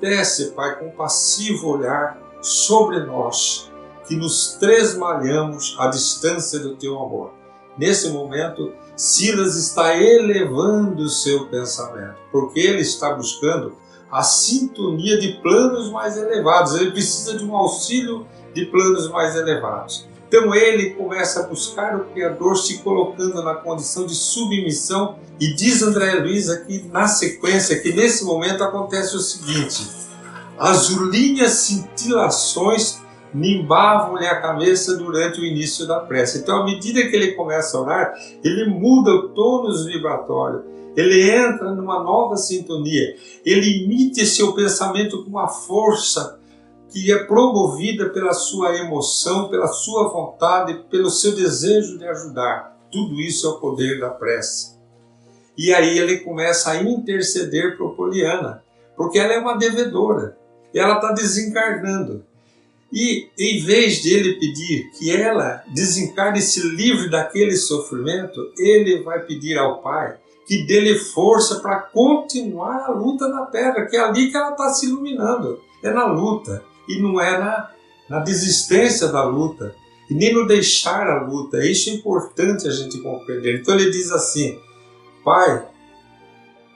desce, 0.00 0.52
Pai, 0.52 0.78
com 0.78 0.90
passivo 0.90 1.68
olhar 1.68 2.18
sobre 2.40 3.00
nós, 3.00 3.70
que 4.06 4.14
nos 4.14 4.56
tresmalhamos 4.60 5.76
à 5.78 5.88
distância 5.88 6.58
do 6.58 6.76
teu 6.76 6.98
amor. 6.98 7.32
Nesse 7.76 8.08
momento, 8.10 8.72
Silas 8.96 9.56
está 9.56 9.94
elevando 9.96 11.02
o 11.02 11.08
seu 11.08 11.46
pensamento, 11.48 12.16
porque 12.32 12.60
ele 12.60 12.80
está 12.80 13.14
buscando 13.14 13.74
a 14.10 14.22
sintonia 14.22 15.18
de 15.18 15.34
planos 15.42 15.90
mais 15.90 16.16
elevados. 16.16 16.74
Ele 16.74 16.92
precisa 16.92 17.36
de 17.36 17.44
um 17.44 17.54
auxílio 17.54 18.26
de 18.54 18.64
planos 18.66 19.10
mais 19.10 19.36
elevados. 19.36 20.08
Então 20.28 20.54
ele 20.54 20.90
começa 20.90 21.40
a 21.40 21.42
buscar 21.44 21.96
o 21.96 22.04
Criador, 22.06 22.56
se 22.56 22.78
colocando 22.78 23.42
na 23.42 23.54
condição 23.54 24.06
de 24.06 24.14
submissão. 24.14 25.16
E 25.38 25.54
diz 25.54 25.82
André 25.82 26.14
Luiz 26.14 26.48
aqui 26.48 26.84
na 26.90 27.06
sequência 27.06 27.78
que 27.78 27.92
nesse 27.92 28.24
momento 28.24 28.64
acontece 28.64 29.14
o 29.14 29.20
seguinte: 29.20 29.86
azulinhas 30.58 31.52
cintilações 31.52 32.98
nimbavam-lhe 33.32 34.26
a 34.26 34.40
cabeça 34.40 34.96
durante 34.96 35.40
o 35.40 35.44
início 35.44 35.86
da 35.86 36.00
prece. 36.00 36.38
Então, 36.38 36.62
à 36.62 36.64
medida 36.64 37.06
que 37.06 37.14
ele 37.14 37.32
começa 37.32 37.76
a 37.76 37.80
orar, 37.80 38.14
ele 38.42 38.64
muda 38.66 39.10
o 39.10 39.28
tônus 39.28 39.84
vibratório, 39.84 40.64
ele 40.96 41.30
entra 41.30 41.74
numa 41.74 42.02
nova 42.02 42.36
sintonia, 42.36 43.14
ele 43.44 43.84
emite 43.84 44.24
seu 44.24 44.54
pensamento 44.54 45.22
com 45.22 45.30
uma 45.30 45.48
força 45.48 46.35
que 47.02 47.12
é 47.12 47.24
promovida 47.24 48.08
pela 48.08 48.32
sua 48.32 48.74
emoção, 48.76 49.48
pela 49.48 49.68
sua 49.68 50.08
vontade, 50.08 50.84
pelo 50.90 51.10
seu 51.10 51.34
desejo 51.34 51.98
de 51.98 52.06
ajudar. 52.06 52.74
Tudo 52.90 53.20
isso 53.20 53.46
é 53.46 53.50
o 53.50 53.60
poder 53.60 54.00
da 54.00 54.08
prece. 54.08 54.78
E 55.58 55.74
aí 55.74 55.98
ele 55.98 56.20
começa 56.20 56.70
a 56.70 56.82
interceder 56.82 57.76
por 57.76 57.94
Poliana, 57.94 58.64
porque 58.96 59.18
ela 59.18 59.34
é 59.34 59.38
uma 59.38 59.58
devedora 59.58 60.36
ela 60.78 60.96
está 60.96 61.12
desencarnando. 61.12 62.24
E 62.92 63.28
em 63.38 63.64
vez 63.64 64.02
de 64.02 64.14
ele 64.14 64.38
pedir 64.38 64.90
que 64.92 65.10
ela 65.10 65.62
desencarne 65.68 66.40
se 66.40 66.66
livre 66.66 67.10
daquele 67.10 67.56
sofrimento, 67.56 68.52
ele 68.58 69.02
vai 69.02 69.20
pedir 69.24 69.58
ao 69.58 69.82
Pai 69.82 70.16
que 70.46 70.64
dê-lhe 70.64 70.96
força 70.96 71.58
para 71.60 71.80
continuar 71.80 72.84
a 72.84 72.90
luta 72.90 73.26
na 73.28 73.46
Terra, 73.46 73.84
que 73.86 73.96
é 73.96 74.00
ali 74.00 74.30
que 74.30 74.36
ela 74.36 74.50
está 74.50 74.68
se 74.70 74.86
iluminando. 74.86 75.60
É 75.82 75.90
na 75.90 76.06
luta 76.06 76.62
e 76.88 77.00
não 77.00 77.20
é 77.20 77.38
na, 77.38 77.70
na 78.08 78.18
desistência 78.20 79.08
da 79.08 79.24
luta 79.24 79.74
e 80.08 80.14
nem 80.14 80.32
no 80.32 80.46
deixar 80.46 81.08
a 81.08 81.22
luta. 81.22 81.64
Isso 81.64 81.90
é 81.90 81.94
importante 81.94 82.68
a 82.68 82.70
gente 82.70 83.00
compreender. 83.00 83.60
Então 83.60 83.74
ele 83.74 83.90
diz 83.90 84.10
assim: 84.12 84.58
Pai, 85.24 85.66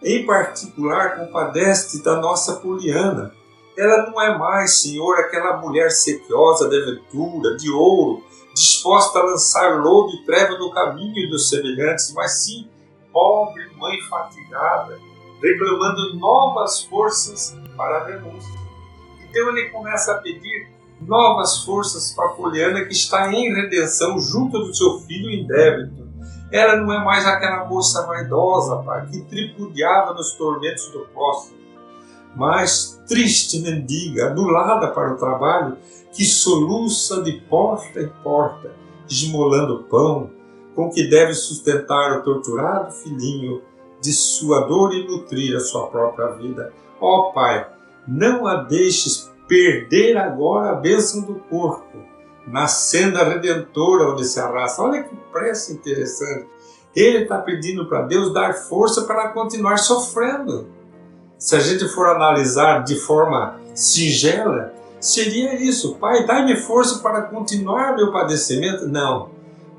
em 0.02 0.26
particular, 0.26 1.16
compadece 1.16 2.02
da 2.02 2.16
nossa 2.16 2.56
Poliana 2.56 3.32
ela 3.80 4.10
não 4.10 4.20
é 4.20 4.36
mais, 4.36 4.82
Senhor, 4.82 5.18
aquela 5.18 5.56
mulher 5.56 5.90
sequiosa 5.90 6.68
de 6.68 6.76
aventura, 6.76 7.56
de 7.56 7.70
ouro, 7.70 8.22
disposta 8.54 9.18
a 9.18 9.22
lançar 9.22 9.80
lodo 9.80 10.14
e 10.14 10.24
treva 10.26 10.58
no 10.58 10.70
caminho 10.70 11.30
dos 11.30 11.48
semelhantes, 11.48 12.12
mas 12.12 12.44
sim 12.44 12.68
pobre 13.10 13.66
mãe 13.76 13.98
fatigada, 14.02 14.98
reclamando 15.42 16.14
novas 16.18 16.82
forças 16.82 17.56
para 17.76 17.98
a 17.98 18.06
renúncia. 18.06 18.59
Então 19.30 19.48
ele 19.56 19.70
começa 19.70 20.12
a 20.12 20.18
pedir 20.18 20.68
novas 21.00 21.64
forças 21.64 22.12
para 22.12 22.30
Poliana 22.30 22.84
que 22.84 22.92
está 22.92 23.32
em 23.32 23.54
redenção 23.54 24.18
junto 24.18 24.58
do 24.58 24.74
seu 24.74 24.98
filho 25.00 25.30
em 25.30 25.46
débito. 25.46 26.10
Ela 26.52 26.76
não 26.76 26.92
é 26.92 27.02
mais 27.04 27.24
aquela 27.26 27.64
moça 27.64 28.04
vaidosa, 28.06 28.82
pai, 28.82 29.06
que 29.06 29.22
tripudiava 29.22 30.12
nos 30.12 30.32
tormentos 30.32 30.90
do 30.90 31.06
próximo 31.14 31.60
mas 32.34 33.02
triste 33.08 33.60
mendiga, 33.60 34.30
anulada 34.30 34.88
para 34.88 35.14
o 35.14 35.16
trabalho, 35.16 35.76
que 36.12 36.24
soluça 36.24 37.22
de 37.22 37.32
porta 37.48 38.00
em 38.00 38.08
porta, 38.22 38.72
esmolando 39.08 39.84
pão, 39.84 40.30
com 40.74 40.90
que 40.90 41.08
deve 41.08 41.34
sustentar 41.34 42.18
o 42.18 42.22
torturado 42.22 42.92
filhinho 42.92 43.62
de 44.00 44.12
sua 44.12 44.60
dor 44.66 44.94
e 44.94 45.06
nutrir 45.06 45.56
a 45.56 45.60
sua 45.60 45.88
própria 45.88 46.28
vida. 46.36 46.72
Ó 47.00 47.28
oh, 47.28 47.32
Pai, 47.32 47.66
não 48.10 48.46
a 48.46 48.64
deixes 48.64 49.30
perder 49.46 50.16
agora 50.16 50.70
a 50.70 50.74
bênção 50.74 51.22
do 51.22 51.36
corpo, 51.36 51.98
na 52.46 52.66
senda 52.66 53.22
redentora 53.24 54.10
onde 54.10 54.24
se 54.24 54.40
arrasta. 54.40 54.82
Olha 54.82 55.02
que 55.04 55.14
prece 55.32 55.72
interessante. 55.72 56.46
Ele 56.94 57.22
está 57.22 57.38
pedindo 57.38 57.88
para 57.88 58.02
Deus 58.02 58.34
dar 58.34 58.52
força 58.52 59.02
para 59.02 59.28
continuar 59.28 59.78
sofrendo 59.78 60.80
se 61.40 61.56
a 61.56 61.58
gente 61.58 61.88
for 61.88 62.06
analisar 62.06 62.84
de 62.84 62.96
forma 62.96 63.58
singela, 63.74 64.74
seria 65.00 65.54
isso: 65.54 65.94
Pai, 65.94 66.26
dai-me 66.26 66.54
força 66.54 66.98
para 66.98 67.22
continuar 67.22 67.96
meu 67.96 68.12
padecimento? 68.12 68.86
Não, 68.86 69.30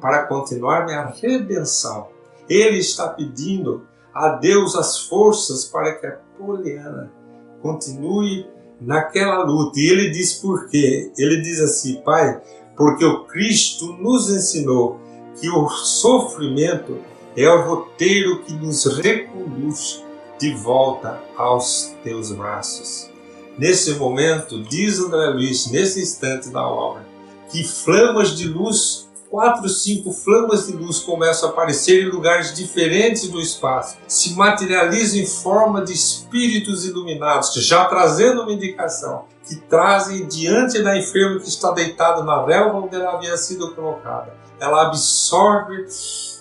para 0.02 0.26
continuar 0.26 0.88
minha 0.88 1.06
redenção. 1.06 2.08
Ele 2.50 2.80
está 2.80 3.08
pedindo 3.10 3.84
a 4.12 4.30
Deus 4.30 4.76
as 4.76 5.02
forças 5.08 5.64
para 5.64 5.94
que 5.94 6.08
a 6.08 6.18
Poliana 6.36 7.12
continue 7.62 8.46
naquela 8.80 9.44
luta. 9.44 9.80
E 9.80 9.88
ele 9.88 10.10
diz 10.10 10.34
por 10.36 10.70
quê? 10.70 11.12
Ele 11.18 11.42
diz 11.42 11.60
assim: 11.60 12.02
Pai, 12.02 12.42
porque 12.76 13.06
o 13.06 13.26
Cristo 13.26 13.94
nos 13.94 14.30
ensinou 14.30 15.00
que 15.40 15.50
o 15.50 15.70
sofrimento 15.70 16.98
é 17.36 17.48
o 17.50 17.62
roteiro 17.62 18.42
que 18.44 18.54
nos 18.54 18.86
reconduz 18.86 20.04
de 20.40 20.54
volta 20.56 21.22
aos 21.38 21.94
teus 22.04 22.32
braços. 22.32 23.10
Nesse 23.58 23.94
momento, 23.96 24.64
diz 24.64 25.00
André 25.00 25.28
Luiz, 25.28 25.70
nesse 25.70 26.02
instante 26.02 26.50
da 26.50 26.68
obra, 26.68 27.06
que 27.52 27.64
flamas 27.64 28.36
de 28.36 28.48
luz, 28.48 29.10
quatro, 29.32 29.70
cinco 29.70 30.12
flamas 30.12 30.68
de 30.68 30.74
luz 30.74 31.00
começam 31.00 31.48
a 31.48 31.52
aparecer 31.54 32.04
em 32.04 32.10
lugares 32.10 32.54
diferentes 32.54 33.30
do 33.30 33.40
espaço, 33.40 33.98
se 34.06 34.34
materializam 34.36 35.22
em 35.22 35.26
forma 35.26 35.82
de 35.86 35.94
espíritos 35.94 36.86
iluminados, 36.86 37.54
já 37.66 37.86
trazendo 37.86 38.42
uma 38.42 38.52
indicação, 38.52 39.24
que 39.48 39.56
trazem 39.56 40.28
diante 40.28 40.84
da 40.84 40.98
enferma 40.98 41.40
que 41.40 41.48
está 41.48 41.72
deitada 41.72 42.24
na 42.24 42.46
relva 42.46 42.80
onde 42.80 42.96
ela 42.96 43.14
havia 43.14 43.38
sido 43.38 43.74
colocada. 43.74 44.36
Ela 44.60 44.88
absorve 44.88 45.88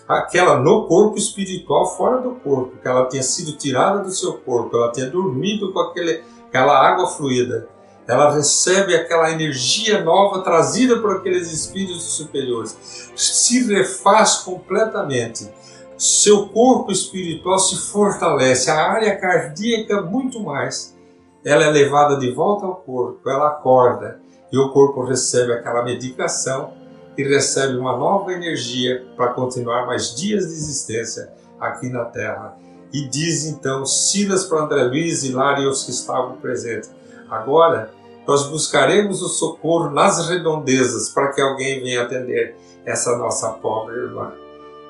aquela 0.09 0.59
no 0.59 0.87
corpo 0.87 1.17
espiritual 1.17 1.87
fora 1.97 2.21
do 2.21 2.33
corpo, 2.33 2.77
que 2.83 2.89
ela 2.89 3.09
tinha 3.09 3.23
sido 3.23 3.57
tirada 3.57 4.01
do 4.01 4.11
seu 4.11 4.35
corpo, 4.35 4.77
ela 4.77 4.91
tinha 4.91 5.09
dormido 5.09 5.73
com 5.73 5.79
aquele, 5.79 6.25
aquela 6.49 6.77
água 6.77 7.07
fluida. 7.07 7.69
Ela 8.11 8.35
recebe 8.35 8.93
aquela 8.93 9.31
energia 9.31 10.03
nova 10.03 10.43
trazida 10.43 10.99
por 10.99 11.19
aqueles 11.19 11.53
espíritos 11.53 12.03
superiores, 12.03 12.77
se 13.15 13.73
refaz 13.73 14.39
completamente. 14.39 15.49
Seu 15.97 16.49
corpo 16.49 16.91
espiritual 16.91 17.57
se 17.61 17.77
fortalece, 17.77 18.69
a 18.69 18.91
área 18.91 19.17
cardíaca 19.17 20.03
muito 20.03 20.41
mais. 20.41 20.99
Ela 21.45 21.67
é 21.67 21.71
levada 21.71 22.19
de 22.19 22.33
volta 22.33 22.67
ao 22.67 22.75
corpo, 22.75 23.31
ela 23.31 23.47
acorda 23.47 24.21
e 24.51 24.59
o 24.59 24.71
corpo 24.73 25.05
recebe 25.05 25.53
aquela 25.53 25.85
medicação 25.85 26.73
e 27.17 27.23
recebe 27.23 27.77
uma 27.77 27.97
nova 27.97 28.33
energia 28.33 29.07
para 29.17 29.35
continuar 29.35 29.87
mais 29.87 30.17
dias 30.17 30.49
de 30.49 30.55
existência 30.55 31.33
aqui 31.61 31.89
na 31.89 32.07
Terra. 32.07 32.57
E 32.93 33.07
diz 33.07 33.47
então 33.47 33.87
Silas 33.87 34.47
para 34.47 34.63
André 34.63 34.83
Luiz 34.83 35.31
Lara 35.31 35.61
e 35.61 35.67
os 35.69 35.85
que 35.85 35.93
estavam 35.93 36.39
presentes: 36.39 36.91
Agora 37.31 38.00
nós 38.31 38.47
buscaremos 38.47 39.23
o 39.23 39.29
socorro 39.29 39.91
nas 39.91 40.29
redondezas 40.29 41.09
para 41.09 41.33
que 41.33 41.41
alguém 41.41 41.83
venha 41.83 42.03
atender 42.03 42.55
essa 42.87 43.19
nossa 43.19 43.55
pobre 43.55 43.97
irmã. 43.97 44.33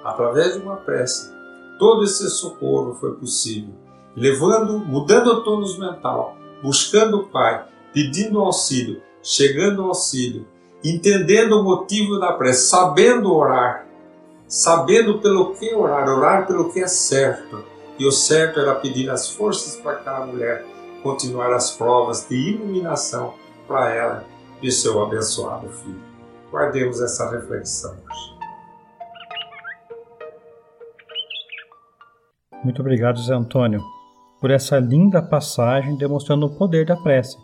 Através 0.04 0.52
de 0.52 0.60
uma 0.60 0.76
prece, 0.76 1.32
todo 1.78 2.04
esse 2.04 2.28
socorro 2.28 2.98
foi 3.00 3.14
possível, 3.14 3.72
levando, 4.14 4.78
mudando 4.80 5.28
o 5.28 5.42
tônus 5.42 5.78
mental, 5.78 6.36
buscando 6.62 7.20
o 7.20 7.28
Pai, 7.28 7.64
pedindo 7.94 8.40
auxílio, 8.40 9.00
chegando 9.22 9.80
ao 9.80 9.88
auxílio, 9.88 10.46
entendendo 10.84 11.58
o 11.58 11.64
motivo 11.64 12.18
da 12.18 12.34
prece, 12.34 12.68
sabendo 12.68 13.34
orar, 13.34 13.86
sabendo 14.46 15.18
pelo 15.18 15.54
que 15.54 15.74
orar, 15.74 16.06
orar 16.10 16.46
pelo 16.46 16.70
que 16.70 16.80
é 16.80 16.86
certo. 16.86 17.64
E 17.98 18.04
o 18.04 18.12
certo 18.12 18.60
era 18.60 18.74
pedir 18.74 19.08
as 19.08 19.30
forças 19.30 19.76
para 19.76 19.92
aquela 19.92 20.26
mulher 20.26 20.66
continuar 21.02 21.52
as 21.52 21.70
provas 21.70 22.26
de 22.28 22.34
iluminação 22.34 23.34
para 23.66 23.94
ela 23.94 24.24
e 24.62 24.70
seu 24.70 25.02
abençoado 25.02 25.68
filho. 25.68 26.00
Guardemos 26.50 27.00
essa 27.00 27.30
reflexão 27.30 27.92
hoje. 27.92 28.40
Muito 32.62 32.80
obrigado, 32.80 33.20
Zé 33.22 33.32
Antônio, 33.32 33.80
por 34.40 34.50
essa 34.50 34.78
linda 34.78 35.22
passagem 35.22 35.96
demonstrando 35.96 36.46
o 36.46 36.56
poder 36.56 36.84
da 36.84 36.96
prece, 36.96 37.38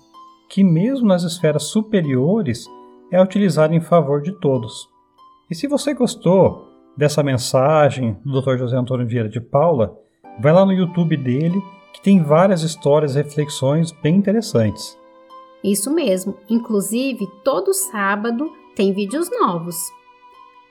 que 0.50 0.62
mesmo 0.62 1.06
nas 1.06 1.22
esferas 1.22 1.64
superiores 1.64 2.66
é 3.10 3.22
utilizada 3.22 3.74
em 3.74 3.80
favor 3.80 4.20
de 4.20 4.32
todos. 4.32 4.88
E 5.50 5.54
se 5.54 5.66
você 5.66 5.94
gostou 5.94 6.68
dessa 6.96 7.22
mensagem 7.22 8.16
do 8.24 8.40
Dr. 8.40 8.58
José 8.58 8.76
Antônio 8.76 9.06
Vieira 9.06 9.28
de 9.28 9.40
Paula, 9.40 9.96
vai 10.40 10.52
lá 10.52 10.66
no 10.66 10.72
YouTube 10.72 11.16
dele, 11.16 11.62
que 11.96 12.02
tem 12.02 12.22
várias 12.22 12.62
histórias 12.62 13.16
e 13.16 13.22
reflexões 13.22 13.90
bem 13.90 14.16
interessantes. 14.16 14.98
Isso 15.64 15.90
mesmo, 15.90 16.36
inclusive 16.48 17.26
todo 17.42 17.72
sábado 17.72 18.52
tem 18.74 18.92
vídeos 18.92 19.30
novos. 19.30 19.76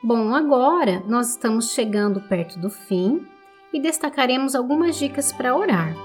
Bom, 0.04 0.36
agora 0.36 1.02
nós 1.08 1.32
estamos 1.32 1.72
chegando 1.72 2.22
perto 2.22 2.60
do 2.60 2.70
fim 2.70 3.26
e 3.74 3.82
destacaremos 3.82 4.54
algumas 4.54 4.98
dicas 4.98 5.34
para 5.34 5.56
orar. 5.56 5.96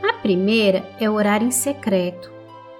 A 0.00 0.12
primeira 0.12 0.88
é 1.00 1.10
orar 1.10 1.42
em 1.42 1.50
secreto. 1.50 2.30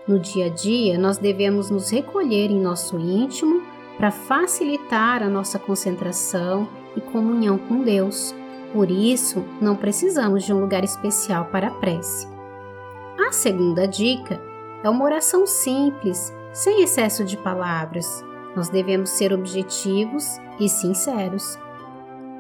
No 0.07 0.21
dia 0.21 0.47
a 0.47 0.49
dia, 0.51 0.97
nós 0.97 1.19
devemos 1.19 1.69
nos 1.69 1.91
recolher 1.91 2.49
em 2.49 2.61
nosso 2.61 2.97
íntimo 2.97 3.61
para 3.97 4.13
facilitar 4.13 5.21
a 5.21 5.29
nossa 5.29 5.59
concentração 5.59 6.69
e 6.97 7.01
comunhão 7.01 7.59
com 7.59 7.83
Deus. 7.83 8.33
Por 8.73 8.91
isso, 8.91 9.45
não 9.61 9.77
precisamos 9.77 10.45
de 10.45 10.53
um 10.53 10.61
lugar 10.61 10.83
especial 10.83 11.47
para 11.47 11.69
a 11.69 11.71
prece. 11.73 12.27
A 13.29 13.31
segunda 13.31 13.87
dica 13.87 14.41
é 14.83 14.89
uma 14.89 15.05
oração 15.05 15.47
simples, 15.47 16.33
sem 16.53 16.83
excesso 16.83 17.25
de 17.25 17.37
palavras. 17.37 18.25
Nós 18.57 18.69
devemos 18.69 19.11
ser 19.11 19.33
objetivos 19.33 20.39
e 20.59 20.69
sinceros. 20.69 21.59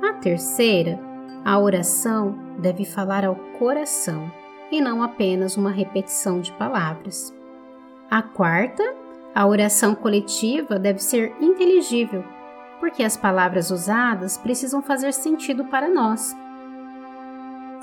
A 0.02 0.14
terceira, 0.14 0.98
a 1.44 1.58
oração 1.58 2.34
deve 2.58 2.84
falar 2.84 3.24
ao 3.24 3.34
coração 3.58 4.30
e 4.70 4.80
não 4.80 5.02
apenas 5.02 5.56
uma 5.56 5.70
repetição 5.70 6.40
de 6.40 6.50
palavras. 6.52 7.34
A 8.10 8.22
quarta, 8.22 8.82
a 9.34 9.46
oração 9.46 9.94
coletiva 9.94 10.78
deve 10.78 10.98
ser 10.98 11.34
inteligível, 11.40 12.24
porque 12.82 13.04
as 13.04 13.16
palavras 13.16 13.70
usadas 13.70 14.36
precisam 14.36 14.82
fazer 14.82 15.12
sentido 15.12 15.66
para 15.66 15.88
nós. 15.88 16.36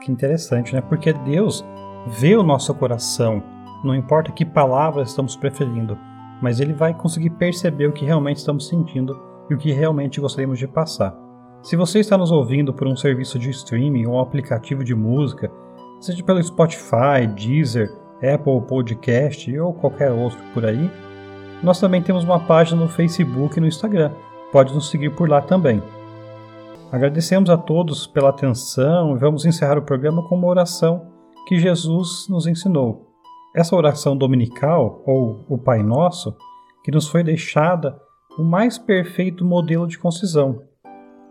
Que 0.04 0.12
interessante, 0.12 0.76
né? 0.76 0.82
Porque 0.82 1.14
Deus 1.14 1.66
vê 2.06 2.36
o 2.36 2.44
nosso 2.44 2.76
coração, 2.76 3.42
não 3.82 3.96
importa 3.96 4.34
que 4.34 4.46
palavras 4.46 5.08
estamos 5.08 5.38
preferindo, 5.38 5.98
mas 6.42 6.60
Ele 6.60 6.74
vai 6.74 6.94
conseguir 6.94 7.30
perceber 7.30 7.88
o 7.88 7.94
que 7.94 8.04
realmente 8.04 8.40
estamos 8.40 8.68
sentindo 8.68 9.18
e 9.50 9.54
o 9.54 9.58
que 9.58 9.72
realmente 9.72 10.20
gostaríamos 10.20 10.60
de 10.60 10.68
passar. 10.68 11.16
Se 11.64 11.78
você 11.78 12.00
está 12.00 12.18
nos 12.18 12.30
ouvindo 12.30 12.74
por 12.74 12.86
um 12.86 12.96
serviço 12.98 13.40
de 13.40 13.52
streaming 13.52 14.06
ou 14.06 14.16
um 14.16 14.20
aplicativo 14.20 14.84
de 14.84 14.94
música, 14.94 15.50
seja 16.02 16.22
pelo 16.26 16.44
Spotify, 16.44 17.26
Deezer, 17.38 17.90
Apple 18.18 18.68
Podcast 18.68 19.58
ou 19.60 19.74
qualquer 19.74 20.12
outro 20.12 20.40
por 20.54 20.66
aí, 20.66 20.92
nós 21.64 21.80
também 21.80 22.02
temos 22.02 22.26
uma 22.26 22.42
página 22.42 22.82
no 22.82 22.90
Facebook 22.90 23.58
e 23.58 23.62
no 23.62 23.68
Instagram. 23.68 24.12
Pode 24.52 24.74
nos 24.74 24.90
seguir 24.90 25.16
por 25.16 25.30
lá 25.30 25.42
também. 25.42 25.82
Agradecemos 26.92 27.52
a 27.52 27.58
todos 27.58 28.08
pela 28.08 28.30
atenção 28.30 29.16
e 29.16 29.20
vamos 29.20 29.46
encerrar 29.46 29.78
o 29.78 29.84
programa 29.84 30.28
com 30.28 30.36
uma 30.36 30.48
oração 30.48 31.06
que 31.48 31.60
Jesus 31.60 32.28
nos 32.28 32.48
ensinou. 32.48 33.08
Essa 33.56 33.76
oração 33.76 34.18
dominical, 34.18 35.04
ou 35.06 35.46
o 35.48 35.58
Pai 35.58 35.84
Nosso, 35.84 36.36
que 36.84 36.92
nos 36.92 37.08
foi 37.08 37.24
deixada 37.24 37.96
o 38.40 38.44
mais 38.44 38.78
perfeito 38.78 39.46
modelo 39.46 39.86
de 39.86 40.00
concisão. 40.00 40.64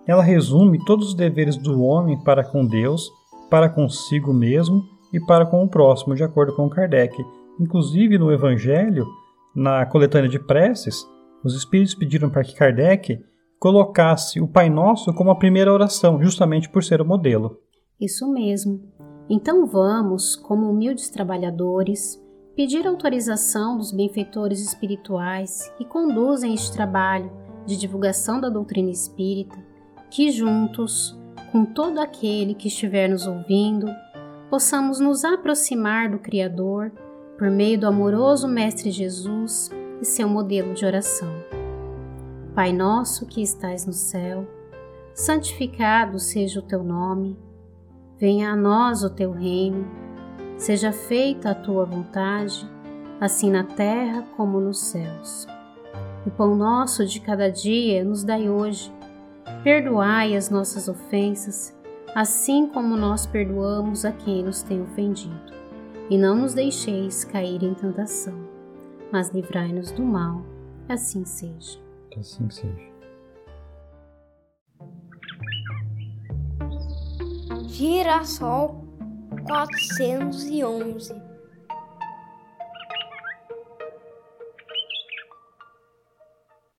Ela 0.06 0.22
resume 0.22 0.84
todos 0.84 1.08
os 1.08 1.14
deveres 1.14 1.56
do 1.56 1.82
homem 1.82 2.16
para 2.22 2.44
com 2.44 2.64
Deus, 2.64 3.10
para 3.50 3.68
consigo 3.68 4.32
mesmo 4.32 4.84
e 5.12 5.18
para 5.18 5.44
com 5.44 5.64
o 5.64 5.68
próximo, 5.68 6.14
de 6.14 6.22
acordo 6.22 6.54
com 6.54 6.68
Kardec. 6.68 7.16
Inclusive 7.58 8.16
no 8.16 8.32
Evangelho, 8.32 9.06
na 9.54 9.84
coletânea 9.86 10.28
de 10.28 10.38
preces, 10.38 11.04
os 11.44 11.54
espíritos 11.54 11.94
pediram 11.94 12.30
para 12.30 12.44
que 12.44 12.54
Kardec 12.54 13.22
colocasse 13.58 14.40
o 14.40 14.48
Pai 14.48 14.70
Nosso 14.70 15.12
como 15.14 15.30
a 15.30 15.38
primeira 15.38 15.72
oração, 15.72 16.22
justamente 16.22 16.68
por 16.68 16.82
ser 16.82 17.00
o 17.00 17.04
modelo. 17.04 17.60
Isso 18.00 18.30
mesmo. 18.32 18.80
Então 19.28 19.66
vamos, 19.66 20.36
como 20.36 20.70
humildes 20.70 21.10
trabalhadores, 21.10 22.22
pedir 22.56 22.86
autorização 22.86 23.76
dos 23.76 23.92
benfeitores 23.92 24.60
espirituais 24.60 25.72
que 25.76 25.84
conduzem 25.84 26.54
este 26.54 26.72
trabalho 26.72 27.30
de 27.66 27.76
divulgação 27.76 28.40
da 28.40 28.48
doutrina 28.48 28.90
espírita, 28.90 29.56
que 30.10 30.30
juntos, 30.30 31.18
com 31.52 31.64
todo 31.64 31.98
aquele 31.98 32.54
que 32.54 32.68
estiver 32.68 33.08
nos 33.08 33.26
ouvindo, 33.26 33.86
possamos 34.48 34.98
nos 34.98 35.24
aproximar 35.24 36.10
do 36.10 36.18
Criador 36.18 36.90
por 37.36 37.50
meio 37.50 37.78
do 37.78 37.86
amoroso 37.86 38.48
Mestre 38.48 38.90
Jesus 38.90 39.70
e 40.00 40.04
seu 40.04 40.28
modelo 40.28 40.74
de 40.74 40.84
oração. 40.84 41.32
Pai 42.54 42.72
nosso 42.72 43.26
que 43.26 43.42
estais 43.42 43.86
no 43.86 43.92
céu, 43.92 44.46
santificado 45.14 46.18
seja 46.18 46.60
o 46.60 46.62
teu 46.62 46.82
nome, 46.82 47.38
venha 48.18 48.50
a 48.50 48.56
nós 48.56 49.02
o 49.02 49.10
teu 49.10 49.32
reino, 49.32 49.86
seja 50.56 50.92
feita 50.92 51.50
a 51.50 51.54
tua 51.54 51.84
vontade, 51.84 52.68
assim 53.20 53.50
na 53.50 53.64
terra 53.64 54.22
como 54.36 54.60
nos 54.60 54.80
céus. 54.80 55.46
O 56.26 56.30
pão 56.30 56.56
nosso 56.56 57.06
de 57.06 57.20
cada 57.20 57.50
dia 57.50 58.04
nos 58.04 58.22
dai 58.24 58.48
hoje. 58.48 58.92
Perdoai 59.62 60.36
as 60.36 60.50
nossas 60.50 60.88
ofensas, 60.88 61.74
assim 62.14 62.66
como 62.66 62.96
nós 62.96 63.26
perdoamos 63.26 64.04
a 64.04 64.12
quem 64.12 64.42
nos 64.42 64.62
tem 64.62 64.82
ofendido 64.82 65.58
e 66.10 66.16
não 66.16 66.36
nos 66.36 66.54
deixeis 66.54 67.24
cair 67.24 67.62
em 67.62 67.74
tentação, 67.74 68.47
mas 69.12 69.30
livrai-nos 69.30 69.90
do 69.92 70.02
mal. 70.02 70.42
Assim 70.88 71.24
seja. 71.24 71.78
Assim 72.16 72.48
seja. 72.50 72.88
Girassol 77.68 78.84
411 79.46 81.27